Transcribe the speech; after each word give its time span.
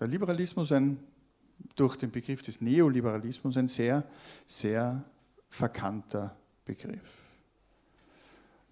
der 0.00 0.08
Liberalismus 0.08 0.72
ein, 0.72 0.98
durch 1.76 1.96
den 1.96 2.10
Begriff 2.10 2.42
des 2.42 2.60
Neoliberalismus 2.60 3.56
ein 3.56 3.68
sehr, 3.68 4.08
sehr 4.46 5.04
verkannter 5.48 6.36
Begriff. 6.64 7.20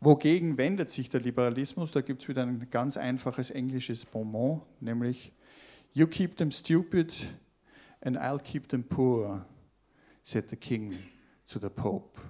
Wogegen 0.01 0.57
wendet 0.57 0.91
sich 0.91 1.11
der 1.11 1.21
Liberalismus? 1.21 1.91
Da 1.91 2.01
gibt 2.01 2.23
es 2.23 2.29
wieder 2.29 2.43
ein 2.43 2.69
ganz 2.71 2.97
einfaches 2.97 3.51
englisches 3.51 4.07
Bonmot, 4.07 4.63
nämlich 4.81 5.33
You 5.93 6.07
keep 6.07 6.37
them 6.37 6.51
stupid 6.51 7.35
and 8.01 8.17
I'll 8.17 8.41
keep 8.41 8.69
them 8.69 8.85
poor, 8.85 9.45
said 10.23 10.49
the 10.51 10.57
king 10.57 10.97
to 11.51 11.59
the 11.59 11.69
Pope. 11.69 12.21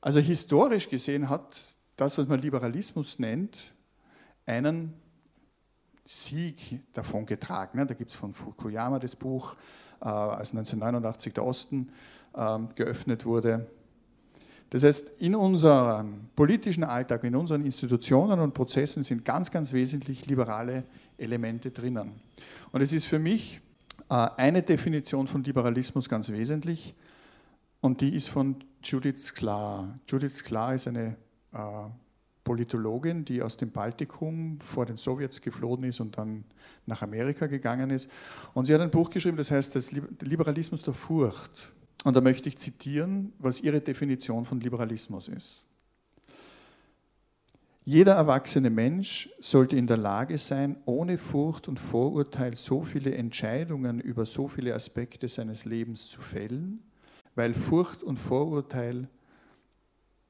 Also 0.00 0.20
historisch 0.20 0.88
gesehen 0.88 1.28
hat 1.28 1.76
das, 1.96 2.16
was 2.18 2.28
man 2.28 2.40
Liberalismus 2.40 3.18
nennt, 3.18 3.74
einen 4.46 4.94
Sieg 6.12 6.80
davon 6.92 7.24
getragen. 7.24 7.86
Da 7.86 7.94
gibt 7.94 8.10
es 8.10 8.16
von 8.16 8.34
Fukuyama 8.34 8.98
das 8.98 9.16
Buch, 9.16 9.56
äh, 10.02 10.04
als 10.04 10.50
1989 10.50 11.32
der 11.32 11.44
Osten 11.44 11.88
ähm, 12.36 12.68
geöffnet 12.74 13.24
wurde. 13.24 13.66
Das 14.68 14.84
heißt, 14.84 15.12
in 15.20 15.34
unserem 15.34 16.28
politischen 16.36 16.84
Alltag, 16.84 17.24
in 17.24 17.34
unseren 17.34 17.64
Institutionen 17.64 18.40
und 18.40 18.52
Prozessen 18.52 19.02
sind 19.02 19.24
ganz, 19.24 19.50
ganz 19.50 19.72
wesentlich 19.72 20.26
liberale 20.26 20.84
Elemente 21.16 21.70
drinnen. 21.70 22.12
Und 22.72 22.82
es 22.82 22.92
ist 22.92 23.06
für 23.06 23.18
mich 23.18 23.60
äh, 24.10 24.14
eine 24.36 24.62
Definition 24.62 25.26
von 25.26 25.42
Liberalismus 25.42 26.10
ganz 26.10 26.28
wesentlich 26.28 26.94
und 27.80 28.02
die 28.02 28.14
ist 28.14 28.28
von 28.28 28.56
Judith 28.82 29.18
Sklar. 29.18 29.98
Judith 30.06 30.36
Sklar 30.36 30.74
ist 30.74 30.88
eine 30.88 31.16
äh, 31.54 31.58
Politologin, 32.44 33.24
die 33.24 33.42
aus 33.42 33.56
dem 33.56 33.70
Baltikum 33.70 34.58
vor 34.60 34.86
den 34.86 34.96
Sowjets 34.96 35.40
geflohen 35.40 35.84
ist 35.84 36.00
und 36.00 36.18
dann 36.18 36.44
nach 36.86 37.02
Amerika 37.02 37.46
gegangen 37.46 37.90
ist. 37.90 38.10
Und 38.54 38.64
sie 38.64 38.74
hat 38.74 38.80
ein 38.80 38.90
Buch 38.90 39.10
geschrieben, 39.10 39.36
das 39.36 39.50
heißt 39.50 39.76
das 39.76 39.92
Liberalismus 39.92 40.82
der 40.82 40.94
Furcht. 40.94 41.74
Und 42.04 42.16
da 42.16 42.20
möchte 42.20 42.48
ich 42.48 42.58
zitieren, 42.58 43.32
was 43.38 43.60
ihre 43.60 43.80
Definition 43.80 44.44
von 44.44 44.60
Liberalismus 44.60 45.28
ist. 45.28 45.66
Jeder 47.84 48.14
erwachsene 48.14 48.70
Mensch 48.70 49.28
sollte 49.40 49.76
in 49.76 49.88
der 49.88 49.96
Lage 49.96 50.38
sein, 50.38 50.76
ohne 50.84 51.18
Furcht 51.18 51.66
und 51.66 51.80
Vorurteil 51.80 52.56
so 52.56 52.82
viele 52.82 53.14
Entscheidungen 53.14 54.00
über 54.00 54.24
so 54.24 54.46
viele 54.46 54.74
Aspekte 54.74 55.26
seines 55.26 55.64
Lebens 55.64 56.08
zu 56.08 56.20
fällen, 56.20 56.80
weil 57.34 57.54
Furcht 57.54 58.04
und 58.04 58.18
Vorurteil 58.18 59.08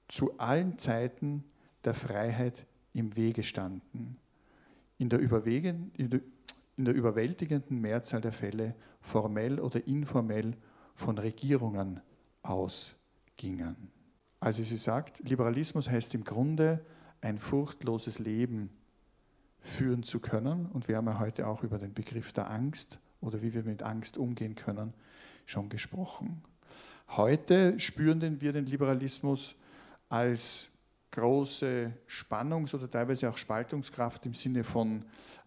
zu 0.08 0.38
allen 0.38 0.78
Zeiten 0.78 1.44
der 1.84 1.94
Freiheit 1.94 2.66
im 2.92 3.16
Wege 3.16 3.42
standen. 3.42 4.18
In 4.98 5.08
der, 5.08 5.20
in 5.20 6.84
der 6.84 6.94
überwältigenden 6.94 7.80
Mehrzahl 7.80 8.20
der 8.20 8.32
Fälle 8.32 8.74
formell 9.00 9.60
oder 9.60 9.86
informell 9.86 10.56
von 10.94 11.18
Regierungen 11.18 12.00
ausgingen. 12.42 13.76
Also 14.40 14.62
sie 14.62 14.76
sagt, 14.76 15.20
Liberalismus 15.28 15.88
heißt 15.88 16.14
im 16.14 16.24
Grunde, 16.24 16.84
ein 17.20 17.38
furchtloses 17.38 18.18
Leben 18.18 18.70
führen 19.60 20.02
zu 20.02 20.20
können. 20.20 20.66
Und 20.66 20.88
wir 20.88 20.96
haben 20.96 21.06
ja 21.06 21.18
heute 21.18 21.46
auch 21.46 21.62
über 21.62 21.78
den 21.78 21.94
Begriff 21.94 22.32
der 22.32 22.50
Angst 22.50 22.98
oder 23.20 23.40
wie 23.42 23.54
wir 23.54 23.62
mit 23.62 23.82
Angst 23.82 24.18
umgehen 24.18 24.56
können, 24.56 24.92
schon 25.46 25.68
gesprochen. 25.68 26.42
Heute 27.10 27.78
spüren 27.78 28.40
wir 28.40 28.52
den 28.52 28.66
Liberalismus 28.66 29.54
als 30.08 30.71
große 31.12 31.92
Spannungs- 32.06 32.74
oder 32.74 32.90
teilweise 32.90 33.28
auch 33.28 33.36
Spaltungskraft 33.36 34.26
im 34.26 34.34
Sinne 34.34 34.64
von, 34.64 35.04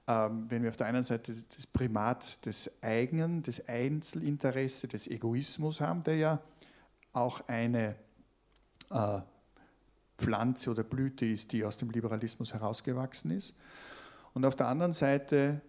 ähm, 0.08 0.46
wenn 0.50 0.62
wir 0.64 0.70
auf 0.70 0.78
der 0.78 0.88
einen 0.88 1.04
Seite 1.04 1.34
das 1.56 1.68
Primat 1.68 2.46
des 2.46 2.82
eigenen, 2.82 3.44
des 3.44 3.68
Einzelinteresse, 3.68 4.88
des 4.88 5.08
Egoismus 5.08 5.82
haben, 5.82 6.04
der 6.04 6.16
ja 6.16 6.42
auch 7.12 7.48
eine 7.48 7.96
äh, 8.92 9.20
Pflanze 10.18 10.72
oder 10.72 10.84
Blüte 10.84 11.26
ist, 11.26 11.52
die 11.52 11.66
aus 11.66 11.78
dem 11.78 11.90
Liberalismus 11.90 12.54
herausgewachsen 12.54 13.32
ist. 13.32 13.58
Und 14.34 14.46
auf 14.46 14.56
der 14.56 14.68
anderen 14.68 14.94
Seite 14.94 15.62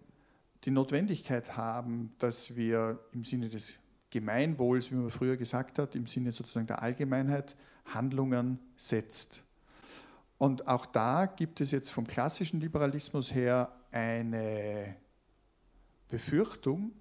die 0.65 0.71
Notwendigkeit 0.71 1.57
haben, 1.57 2.15
dass 2.19 2.57
wir 2.57 2.99
im 3.13 3.25
Sinne 3.25 3.49
des 3.49 3.79
Gemeinwohls, 4.11 4.91
wie 4.91 4.97
man 4.97 5.11
früher 5.11 5.37
gesagt 5.37 5.79
hat, 5.79 5.97
im 5.97 6.07
Sinne 6.07 6.33
sozusagen 6.33 6.67
der 6.67 6.83
Allgemeinheit 6.83 7.57
Handlungen 7.87 8.59
setzt. 8.77 9.46
Und 10.39 10.69
auch 10.69 10.87
da 10.87 11.27
gibt 11.27 11.61
es 11.61 11.71
jetzt 11.71 11.91
vom 11.91 12.07
klassischen 12.07 12.61
Liberalismus 12.61 13.35
her 13.35 13.73
eine 13.91 14.97
Befürchtung, 16.09 16.93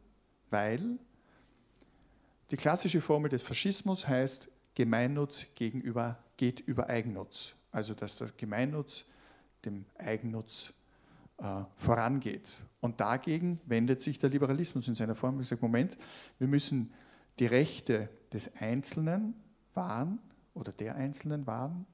weil 0.49 0.97
die 2.51 2.57
klassische 2.57 3.01
Formel 3.01 3.29
des 3.29 3.43
Faschismus 3.43 4.07
heißt, 4.07 4.49
Gemeinnutz 4.75 5.47
gegenüber 5.55 6.17
geht 6.37 6.59
über 6.61 6.87
Eigennutz. 6.87 7.55
Also 7.71 7.93
dass 7.93 8.17
der 8.17 8.29
Gemeinnutz 8.37 9.05
dem 9.65 9.85
Eigennutz 9.97 10.73
äh, 11.37 11.63
vorangeht. 11.75 12.63
Und 12.79 12.99
dagegen 12.99 13.59
wendet 13.65 13.99
sich 13.99 14.19
der 14.19 14.29
Liberalismus 14.29 14.87
in 14.87 14.95
seiner 14.95 15.15
Form. 15.15 15.39
Er 15.39 15.43
sagt, 15.43 15.61
Moment, 15.61 15.97
wir 16.37 16.47
müssen 16.47 16.93
die 17.39 17.47
Rechte 17.47 18.09
des 18.31 18.55
Einzelnen 18.55 19.33
wahren 19.73 20.19
oder 20.53 20.71
der 20.71 20.95
Einzelnen 20.95 21.47
wahren 21.47 21.85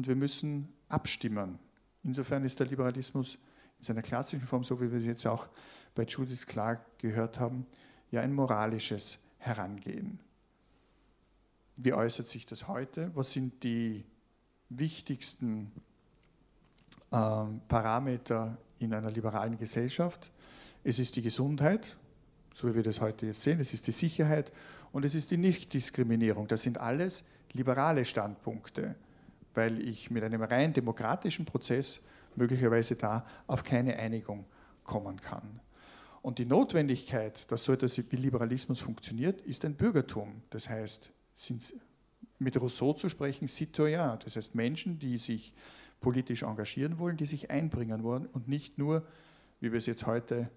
und 0.00 0.08
wir 0.08 0.16
müssen 0.16 0.72
abstimmen. 0.88 1.58
Insofern 2.04 2.42
ist 2.42 2.58
der 2.58 2.66
Liberalismus 2.66 3.34
in 3.76 3.84
seiner 3.84 4.00
klassischen 4.00 4.46
Form, 4.46 4.64
so 4.64 4.80
wie 4.80 4.90
wir 4.90 4.96
es 4.96 5.04
jetzt 5.04 5.26
auch 5.26 5.46
bei 5.94 6.04
Judith 6.04 6.46
Clark 6.46 6.98
gehört 6.98 7.38
haben, 7.38 7.66
ja 8.10 8.22
ein 8.22 8.32
moralisches 8.32 9.18
Herangehen. 9.36 10.18
Wie 11.76 11.92
äußert 11.92 12.28
sich 12.28 12.46
das 12.46 12.66
heute? 12.66 13.14
Was 13.14 13.32
sind 13.32 13.62
die 13.62 14.06
wichtigsten 14.70 15.70
äh, 17.10 17.44
Parameter 17.68 18.56
in 18.78 18.94
einer 18.94 19.10
liberalen 19.10 19.58
Gesellschaft? 19.58 20.32
Es 20.82 20.98
ist 20.98 21.14
die 21.16 21.22
Gesundheit, 21.22 21.98
so 22.54 22.70
wie 22.70 22.74
wir 22.74 22.82
das 22.82 23.02
heute 23.02 23.26
jetzt 23.26 23.42
sehen, 23.42 23.60
es 23.60 23.74
ist 23.74 23.86
die 23.86 23.92
Sicherheit 23.92 24.50
und 24.92 25.04
es 25.04 25.14
ist 25.14 25.30
die 25.30 25.36
Nichtdiskriminierung. 25.36 26.48
Das 26.48 26.62
sind 26.62 26.78
alles 26.78 27.24
liberale 27.52 28.06
Standpunkte, 28.06 28.96
weil 29.54 29.86
ich 29.86 30.10
mit 30.10 30.22
einem 30.22 30.42
rein 30.42 30.72
demokratischen 30.72 31.44
Prozess 31.44 32.00
möglicherweise 32.36 32.96
da 32.96 33.26
auf 33.46 33.64
keine 33.64 33.96
Einigung 33.96 34.44
kommen 34.84 35.20
kann. 35.20 35.60
Und 36.22 36.38
die 36.38 36.44
Notwendigkeit, 36.44 37.50
dass 37.50 37.64
so 37.64 37.72
etwas 37.72 37.96
wie 37.98 38.16
Liberalismus 38.16 38.80
funktioniert, 38.80 39.40
ist 39.42 39.64
ein 39.64 39.74
Bürgertum. 39.74 40.42
Das 40.50 40.68
heißt, 40.68 41.10
sind 41.34 41.74
mit 42.38 42.60
Rousseau 42.60 42.92
zu 42.92 43.08
sprechen, 43.08 43.48
Citoyen, 43.48 44.18
das 44.22 44.36
heißt 44.36 44.54
Menschen, 44.54 44.98
die 44.98 45.16
sich 45.18 45.54
politisch 46.00 46.42
engagieren 46.42 46.98
wollen, 46.98 47.16
die 47.16 47.26
sich 47.26 47.50
einbringen 47.50 48.02
wollen 48.02 48.26
und 48.26 48.48
nicht 48.48 48.78
nur, 48.78 49.02
wie 49.60 49.70
wir 49.72 49.78
es 49.78 49.86
jetzt 49.86 50.06
heute 50.06 50.50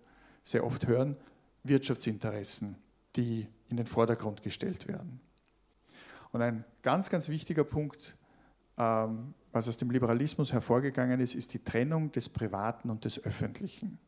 sehr 0.43 0.65
oft 0.65 0.87
hören, 0.87 1.17
Wirtschaftsinteressen, 1.63 2.75
die 3.15 3.47
in 3.69 3.77
den 3.77 3.85
Vordergrund 3.85 4.43
gestellt 4.43 4.87
werden. 4.87 5.19
Und 6.31 6.41
ein 6.41 6.65
ganz, 6.81 7.09
ganz 7.09 7.29
wichtiger 7.29 7.63
Punkt, 7.63 8.15
was 8.75 9.67
aus 9.67 9.77
dem 9.77 9.91
Liberalismus 9.91 10.51
hervorgegangen 10.51 11.19
ist, 11.19 11.35
ist 11.35 11.53
die 11.53 11.63
Trennung 11.63 12.11
des 12.11 12.29
Privaten 12.29 12.89
und 12.89 13.05
des 13.05 13.23
Öffentlichen. 13.23 13.99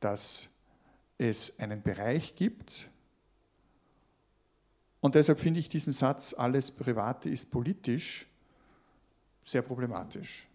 Dass 0.00 0.50
es 1.18 1.58
einen 1.58 1.82
Bereich 1.82 2.34
gibt, 2.34 2.90
und 5.00 5.14
deshalb 5.14 5.38
finde 5.38 5.60
ich 5.60 5.68
diesen 5.68 5.92
Satz, 5.92 6.32
alles 6.32 6.70
Private 6.70 7.28
ist 7.28 7.50
politisch, 7.50 8.26
sehr 9.44 9.60
problematisch, 9.60 10.48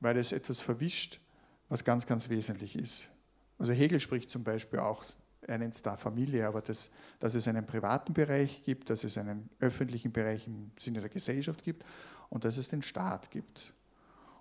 weil 0.00 0.16
es 0.16 0.32
etwas 0.32 0.60
verwischt, 0.60 1.20
was 1.68 1.84
ganz, 1.84 2.06
ganz 2.06 2.30
wesentlich 2.30 2.76
ist. 2.76 3.10
Also 3.58 3.74
Hegel 3.74 4.00
spricht 4.00 4.30
zum 4.30 4.44
Beispiel 4.44 4.78
auch, 4.78 5.04
er 5.42 5.58
nennt 5.58 5.74
es 5.74 5.82
da 5.82 5.96
Familie, 5.96 6.46
aber 6.46 6.62
das, 6.62 6.90
dass 7.20 7.34
es 7.34 7.46
einen 7.48 7.66
privaten 7.66 8.14
Bereich 8.14 8.62
gibt, 8.64 8.90
dass 8.90 9.04
es 9.04 9.18
einen 9.18 9.48
öffentlichen 9.60 10.10
Bereich 10.10 10.46
im 10.46 10.70
Sinne 10.78 11.00
der 11.00 11.10
Gesellschaft 11.10 11.62
gibt 11.62 11.84
und 12.30 12.44
dass 12.44 12.58
es 12.58 12.68
den 12.68 12.82
Staat 12.82 13.30
gibt. 13.30 13.72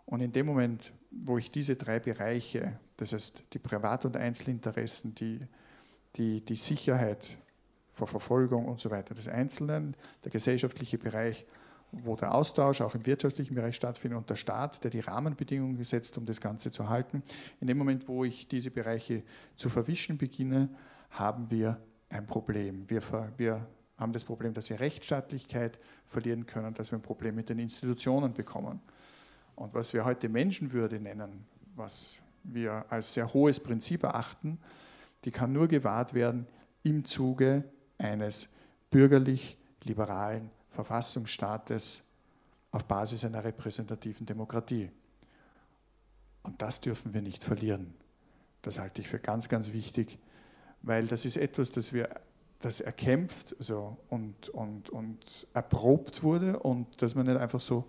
Und 0.06 0.22
in 0.22 0.32
dem 0.32 0.46
Moment, 0.46 0.94
wo 1.12 1.38
ich 1.38 1.52
diese 1.52 1.76
drei 1.76 2.00
Bereiche, 2.00 2.80
das 2.98 3.14
heißt 3.14 3.44
die 3.54 3.60
Privat- 3.60 4.06
und 4.06 4.18
Einzelinteressen, 4.18 5.16
die, 5.16 5.40
die, 6.16 6.42
die 6.42 6.56
Sicherheit 6.56 7.38
vor 7.92 8.08
Verfolgung 8.08 8.66
und 8.66 8.80
so 8.80 8.92
weiter 8.92 9.16
des 9.16 9.28
Einzelnen, 9.28 9.96
der 10.24 10.32
gesellschaftliche 10.32 10.98
Bereich, 10.98 11.46
wo 11.92 12.16
der 12.16 12.34
Austausch 12.34 12.82
auch 12.82 12.94
im 12.94 13.06
wirtschaftlichen 13.06 13.56
Bereich 13.56 13.76
stattfindet 13.76 14.18
und 14.18 14.30
der 14.30 14.36
Staat, 14.36 14.84
der 14.84 14.92
die 14.92 15.00
Rahmenbedingungen 15.00 15.78
gesetzt, 15.78 16.18
um 16.18 16.26
das 16.26 16.42
Ganze 16.42 16.72
zu 16.72 16.90
halten. 16.90 17.24
In 17.62 17.68
dem 17.68 17.78
Moment, 17.78 18.08
wo 18.08 18.26
ich 18.26 18.48
diese 18.48 18.70
Bereiche 18.70 19.24
zu 19.56 19.70
verwischen 19.70 20.18
beginne, 20.18 20.70
haben 21.12 21.50
wir 21.50 21.80
ein 22.10 22.26
Problem. 22.26 22.90
Wir, 22.90 23.02
wir 23.38 23.66
haben 23.98 24.14
das 24.14 24.26
Problem, 24.26 24.54
dass 24.54 24.70
wir 24.70 24.80
Rechtsstaatlichkeit 24.80 25.80
verlieren 26.06 26.46
können, 26.46 26.74
dass 26.74 26.92
wir 26.92 27.00
ein 27.00 27.02
Problem 27.02 27.36
mit 27.36 27.50
den 27.50 27.60
Institutionen 27.60 28.34
bekommen. 28.34 28.82
Und 29.56 29.74
was 29.74 29.94
wir 29.94 30.04
heute 30.04 30.28
Menschenwürde 30.28 31.00
nennen, 31.00 31.46
was 31.76 32.20
wir 32.44 32.86
als 32.90 33.14
sehr 33.14 33.34
hohes 33.34 33.60
Prinzip 33.60 34.04
erachten, 34.04 34.60
die 35.24 35.32
kann 35.32 35.54
nur 35.54 35.68
gewahrt 35.68 36.14
werden 36.14 36.48
im 36.84 37.06
Zuge 37.06 37.64
eines 37.98 38.50
bürgerlich-liberalen 38.92 40.52
Verfassungsstaates 40.70 42.04
auf 42.72 42.84
Basis 42.86 43.24
einer 43.24 43.44
repräsentativen 43.44 44.26
Demokratie. 44.26 44.92
Und 46.44 46.62
das 46.62 46.82
dürfen 46.82 47.14
wir 47.14 47.22
nicht 47.22 47.44
verlieren. 47.44 47.94
Das 48.62 48.78
halte 48.78 49.02
ich 49.02 49.08
für 49.08 49.20
ganz, 49.20 49.50
ganz 49.50 49.74
wichtig, 49.74 50.20
weil 50.82 51.08
das 51.08 51.26
ist 51.26 51.38
etwas, 51.38 51.72
das 51.72 51.94
wir 51.94 52.10
das 52.60 52.81
erkämpft 52.81 53.56
also 53.60 53.98
und, 54.10 54.50
und, 54.50 54.90
und 54.90 55.48
erprobt 55.54 56.24
wurde 56.24 56.60
und 56.60 57.02
das 57.02 57.16
man 57.16 57.25
nicht 57.25 57.38
einfach 57.38 57.60
so 57.60 57.86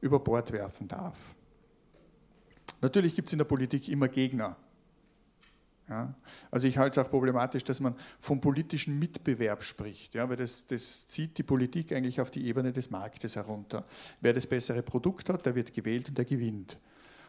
über 0.00 0.20
Bord 0.20 0.52
werfen 0.52 0.88
darf. 0.88 1.34
Natürlich 2.80 3.14
gibt 3.14 3.28
es 3.28 3.32
in 3.32 3.38
der 3.38 3.44
Politik 3.44 3.88
immer 3.88 4.08
Gegner. 4.08 4.56
Ja? 5.88 6.14
Also 6.50 6.68
ich 6.68 6.78
halte 6.78 7.00
es 7.00 7.06
auch 7.06 7.10
problematisch, 7.10 7.64
dass 7.64 7.80
man 7.80 7.94
vom 8.18 8.40
politischen 8.40 8.98
Mitbewerb 8.98 9.62
spricht, 9.62 10.14
ja? 10.14 10.28
weil 10.28 10.36
das, 10.36 10.66
das 10.66 11.06
zieht 11.06 11.38
die 11.38 11.42
Politik 11.42 11.92
eigentlich 11.92 12.20
auf 12.20 12.30
die 12.30 12.46
Ebene 12.46 12.72
des 12.72 12.90
Marktes 12.90 13.36
herunter. 13.36 13.84
Wer 14.20 14.32
das 14.32 14.46
bessere 14.46 14.82
Produkt 14.82 15.28
hat, 15.28 15.46
der 15.46 15.54
wird 15.54 15.74
gewählt 15.74 16.08
und 16.08 16.18
der 16.18 16.24
gewinnt. 16.24 16.78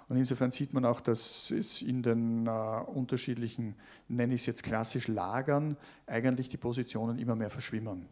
Und 0.10 0.18
insofern 0.18 0.50
sieht 0.50 0.74
man 0.74 0.86
auch, 0.86 1.02
dass 1.02 1.52
es 1.52 1.84
in 1.84 2.02
den 2.02 2.48
äh, 2.48 2.50
unterschiedlichen, 2.50 3.76
nenne 4.08 4.34
ich 4.34 4.42
es 4.42 4.48
jetzt 4.48 4.64
klassisch, 4.64 5.08
Lagern 5.08 5.78
eigentlich 6.08 6.50
die 6.50 6.58
Positionen 6.58 7.20
immer 7.20 7.36
mehr 7.36 7.52
verschwimmen. 7.52 8.08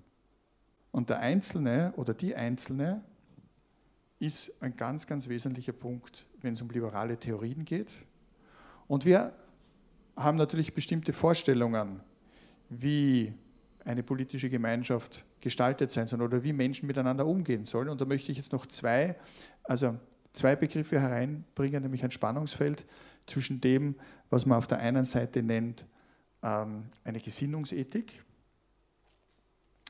Und 0.91 1.09
der 1.09 1.19
Einzelne 1.19 1.93
oder 1.97 2.13
die 2.13 2.35
Einzelne 2.35 3.03
ist 4.19 4.61
ein 4.61 4.77
ganz, 4.77 5.07
ganz 5.07 5.27
wesentlicher 5.27 5.73
Punkt, 5.73 6.25
wenn 6.41 6.53
es 6.53 6.61
um 6.61 6.69
liberale 6.69 7.17
Theorien 7.17 7.65
geht. 7.65 7.91
Und 8.87 9.05
wir 9.05 9.33
haben 10.15 10.37
natürlich 10.37 10.75
bestimmte 10.75 11.13
Vorstellungen, 11.13 11.99
wie 12.69 13.33
eine 13.85 14.03
politische 14.03 14.49
Gemeinschaft 14.49 15.23
gestaltet 15.41 15.89
sein 15.89 16.05
soll 16.05 16.21
oder 16.21 16.43
wie 16.43 16.53
Menschen 16.53 16.87
miteinander 16.87 17.25
umgehen 17.25 17.65
sollen. 17.65 17.89
Und 17.89 18.01
da 18.01 18.05
möchte 18.05 18.31
ich 18.31 18.37
jetzt 18.37 18.51
noch 18.51 18.65
zwei, 18.65 19.15
also 19.63 19.97
zwei 20.37 20.55
Begriffe 20.55 20.99
hereinbringen, 20.99 21.83
nämlich 21.83 22.03
ein 22.03 22.11
Spannungsfeld 22.11 22.85
zwischen 23.25 23.59
dem, 23.61 23.95
was 24.29 24.45
man 24.45 24.57
auf 24.57 24.67
der 24.67 24.79
einen 24.79 25.05
Seite 25.05 25.43
nennt 25.43 25.85
ähm, 26.43 26.85
eine 27.03 27.19
Gesinnungsethik 27.19 28.23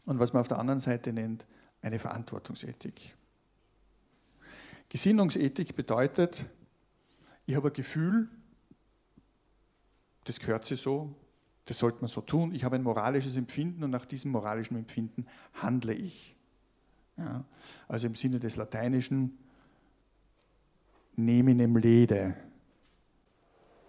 und 0.06 0.20
was 0.20 0.34
man 0.34 0.42
auf 0.42 0.48
der 0.48 0.60
anderen 0.60 0.80
Seite 0.80 1.14
nennt 1.14 1.46
eine 1.82 2.00
Verantwortungsethik. 2.00 3.16
Gesinnungsethik 4.90 5.76
bedeutet, 5.76 6.48
ich 7.46 7.56
habe 7.56 7.68
ein 7.68 7.74
Gefühl, 7.74 8.30
das 10.24 10.40
gehört 10.40 10.66
sich 10.66 10.82
so, 10.82 11.14
das 11.66 11.80
sollte 11.80 12.00
man 12.00 12.08
so 12.08 12.22
tun, 12.22 12.54
ich 12.54 12.64
habe 12.64 12.78
ein 12.78 12.84
moralisches 12.84 13.36
Empfinden 13.36 13.84
und 13.84 13.92
nach 13.92 14.06
diesem 14.06 14.32
moralischen 14.32 14.78
Empfinden 14.78 15.26
handle 15.54 15.94
ich. 15.94 16.36
Ja, 17.18 17.44
also 17.88 18.08
im 18.08 18.16
Sinne 18.16 18.40
des 18.40 18.58
Lateinischen 18.58 19.38
neminem 21.18 21.76
lede. 21.76 22.36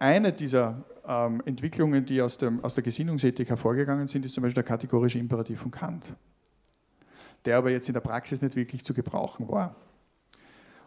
Eine 0.00 0.32
dieser 0.32 0.84
ähm, 1.06 1.42
Entwicklungen, 1.44 2.04
die 2.04 2.20
aus, 2.20 2.38
dem, 2.38 2.62
aus 2.64 2.75
der 2.75 2.82
Gesinnungsethik 2.82 3.48
hervorgegangen 3.48 4.06
sind, 4.06 4.25
ist 4.25 4.34
zum 4.34 4.42
Beispiel 4.42 4.62
der 4.62 4.64
kategorische 4.64 5.19
Imperativ 5.19 5.60
von 5.60 5.70
Kant, 5.70 6.14
der 7.44 7.58
aber 7.58 7.70
jetzt 7.70 7.88
in 7.88 7.94
der 7.94 8.00
Praxis 8.00 8.42
nicht 8.42 8.56
wirklich 8.56 8.84
zu 8.84 8.94
gebrauchen 8.94 9.48
war. 9.48 9.76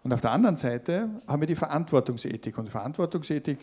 Und 0.03 0.13
auf 0.13 0.21
der 0.21 0.31
anderen 0.31 0.55
Seite 0.55 1.09
haben 1.27 1.41
wir 1.41 1.47
die 1.47 1.55
Verantwortungsethik. 1.55 2.57
Und 2.57 2.67
Verantwortungsethik 2.67 3.59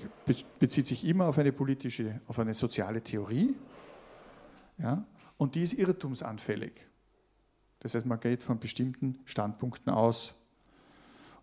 bezieht 0.58 0.86
sich 0.86 1.04
immer 1.04 1.26
auf 1.26 1.38
eine 1.38 1.50
politische, 1.50 2.20
auf 2.28 2.38
eine 2.38 2.54
soziale 2.54 3.02
Theorie. 3.02 3.56
Ja, 4.78 5.04
und 5.36 5.56
die 5.56 5.64
ist 5.64 5.72
irrtumsanfällig. 5.72 6.86
Das 7.81 7.94
heißt, 7.94 8.06
man 8.06 8.20
geht 8.20 8.44
von 8.44 8.60
bestimmten 8.60 9.19
Standpunkten 9.24 9.92
aus 9.92 10.38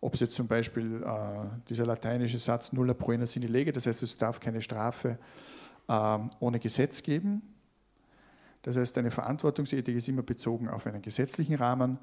ob 0.06 0.14
es 0.14 0.20
jetzt 0.20 0.36
zum 0.36 0.48
Beispiel 0.48 1.02
äh, 1.04 1.46
dieser 1.68 1.88
lateinische 1.88 2.38
Satz 2.38 2.74
nulla 2.74 2.94
proena 2.94 3.26
sine 3.26 3.48
lege, 3.48 3.72
das 3.72 3.88
heißt, 3.88 4.04
es 4.04 4.20
darf 4.20 4.40
keine 4.40 4.62
Strafe 4.62 5.18
äh, 5.88 6.20
ohne 6.40 6.60
Gesetz 6.60 7.02
geben. 7.02 7.42
Das 8.62 8.78
heißt, 8.78 9.00
eine 9.00 9.10
Verantwortungsethik 9.10 9.96
ist 9.96 10.08
immer 10.08 10.22
bezogen 10.22 10.70
auf 10.70 10.86
einen 10.86 11.02
gesetzlichen 11.02 11.56
Rahmen 11.56 11.98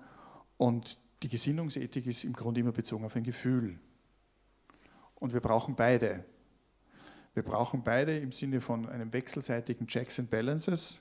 und 0.57 0.99
die 1.23 1.29
Gesinnungsethik 1.29 2.05
ist 2.09 2.25
im 2.25 2.33
Grunde 2.33 2.61
immer 2.61 2.73
bezogen 2.73 3.05
auf 3.05 3.15
ein 3.15 3.23
Gefühl. 3.23 3.79
Und 5.15 5.33
wir 5.33 5.41
brauchen 5.41 5.77
beide. 5.77 6.25
Wir 7.35 7.45
brauchen 7.45 7.85
beide 7.85 8.19
im 8.19 8.33
Sinne 8.33 8.61
von 8.61 8.89
einem 8.89 9.13
wechselseitigen 9.13 9.87
Checks 9.87 10.19
and 10.19 10.29
Balances. 10.29 10.99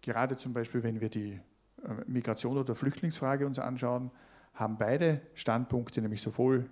Gerade 0.00 0.36
zum 0.36 0.52
Beispiel, 0.54 0.82
wenn 0.82 1.00
wir 1.00 1.08
die 1.08 1.34
äh, 1.84 1.94
Migration 2.08 2.58
oder 2.58 2.74
Flüchtlingsfrage 2.74 3.46
uns 3.46 3.60
anschauen, 3.60 4.10
haben 4.58 4.76
beide 4.76 5.20
Standpunkte, 5.34 6.02
nämlich 6.02 6.20
sowohl 6.20 6.68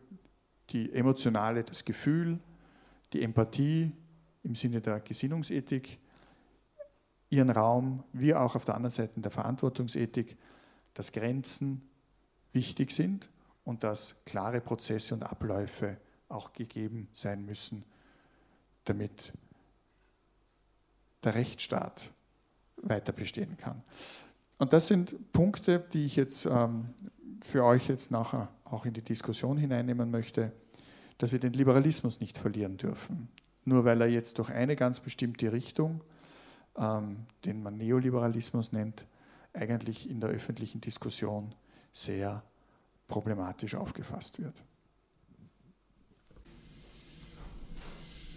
die 0.71 0.93
emotionale, 0.93 1.63
das 1.63 1.85
Gefühl, 1.85 2.41
die 3.13 3.23
Empathie 3.23 3.93
im 4.43 4.57
Sinne 4.57 4.81
der 4.81 4.99
Gesinnungsethik, 5.01 5.99
ihren 7.31 7.51
Raum, 7.51 8.03
wie 8.13 8.35
auch 8.35 8.57
auf 8.57 8.65
der 8.65 8.75
anderen 8.75 8.91
Seite 8.91 9.21
der 9.21 9.31
Verantwortungsethik, 9.31 10.37
dass 10.95 11.13
Grenzen 11.13 11.89
wichtig 12.53 12.91
sind 12.91 13.29
und 13.65 13.85
dass 13.85 14.17
klare 14.25 14.61
Prozesse 14.61 15.15
und 15.15 15.23
Abläufe 15.23 15.97
auch 16.29 16.53
gegeben 16.53 17.09
sein 17.13 17.45
müssen, 17.45 17.85
damit 18.85 19.33
der 21.23 21.37
Rechtsstaat 21.37 22.13
weiter 22.83 23.13
bestehen 23.13 23.57
kann. 23.57 23.83
Und 24.59 24.73
das 24.73 24.89
sind 24.89 25.33
Punkte, 25.33 25.81
die 25.93 26.05
ich 26.05 26.17
jetzt 26.17 26.47
ähm, 26.47 26.95
für 27.47 27.65
euch 27.65 27.89
jetzt 27.89 28.11
nachher 28.11 28.49
auch 28.65 28.87
in 28.87 28.93
die 28.93 29.03
Diskussion 29.03 29.57
hineinnehmen 29.57 30.11
möchte, 30.11 30.53
dass 31.19 31.33
wir 31.33 31.39
den 31.39 31.53
Liberalismus 31.53 32.21
nicht 32.21 32.39
verlieren 32.39 32.77
dürfen. 32.77 33.29
Nur 33.65 33.85
weil 33.85 34.01
er 34.01 34.09
jetzt 34.09 34.39
durch 34.39 34.51
eine 34.51 34.77
ganz 34.77 35.01
bestimmte 35.01 35.53
Richtung, 35.53 36.03
ähm, 36.77 37.27
den 37.45 37.63
man 37.63 37.77
Neoliberalismus 37.77 38.73
nennt, 38.73 39.07
eigentlich 39.53 40.09
in 40.09 40.21
der 40.21 40.31
öffentlichen 40.31 40.81
Diskussion 40.81 41.55
sehr 41.91 42.43
problematisch 43.07 43.75
aufgefasst 43.75 44.41
wird. 44.41 44.63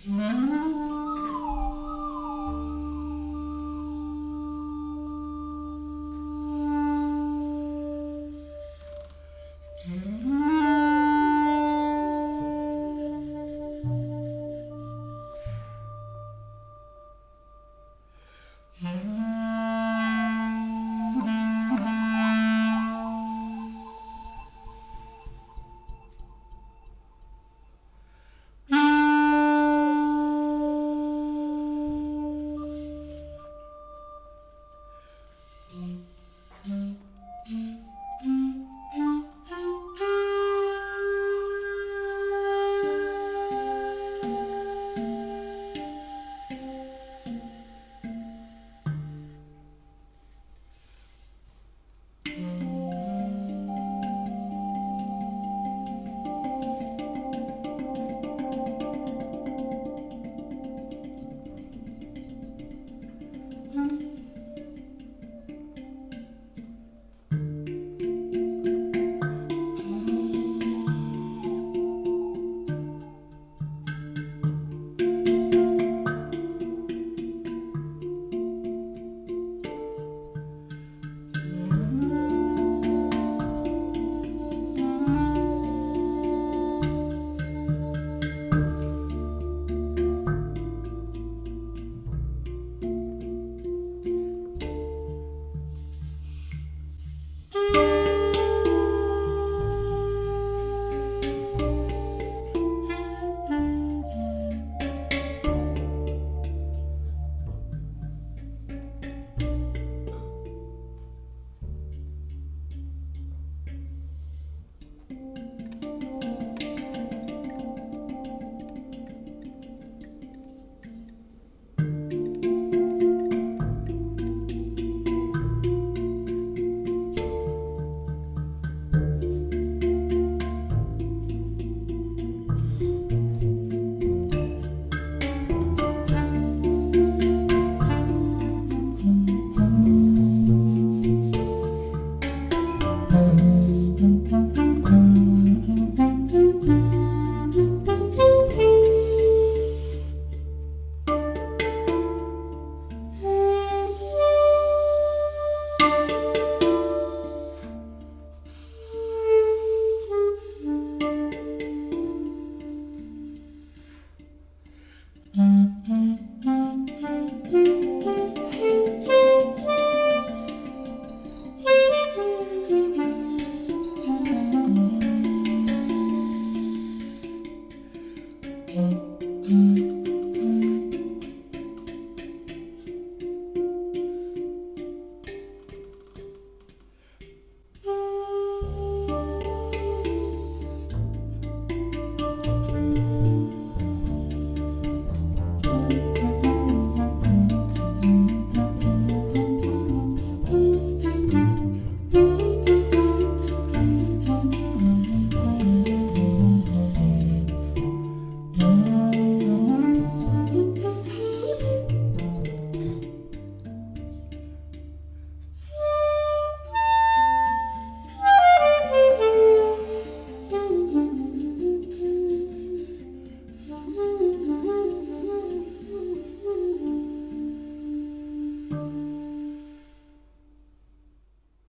Mhm. 0.06 0.49